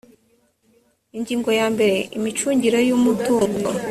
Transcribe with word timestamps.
ingingo 1.17 1.49
ya 1.59 1.67
mbere 1.73 1.95
imicungire 2.17 2.79
y 2.89 2.93
umutungo 2.97 3.67